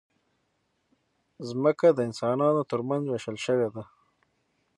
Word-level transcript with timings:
مځکه 1.63 1.87
د 1.93 1.99
انسانانو 2.09 2.61
ترمنځ 2.71 3.03
وېشل 3.07 3.37
شوې 3.45 3.67
ده. 3.75 3.83